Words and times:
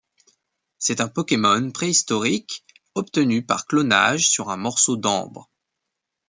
C'est 0.79 0.99
un 0.99 1.07
Pokémon 1.07 1.69
préhistorique 1.69 2.65
obtenu 2.95 3.45
par 3.45 3.67
clonage 3.67 4.27
sur 4.31 4.49
un 4.49 4.57
morceau 4.57 4.97
d'ambre. 4.97 5.51